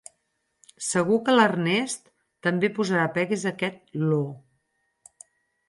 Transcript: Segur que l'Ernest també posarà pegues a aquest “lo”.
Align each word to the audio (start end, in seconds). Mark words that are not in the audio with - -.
Segur 0.85 1.19
que 1.27 1.35
l'Ernest 1.35 2.09
també 2.49 2.71
posarà 2.79 3.05
pegues 3.21 3.47
a 3.51 3.55
aquest 3.55 3.97
“lo”. 4.09 4.25